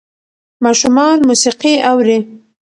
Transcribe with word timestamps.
ماشومان 0.63 1.17
موسیقي 1.29 1.73
اوري. 1.91 2.17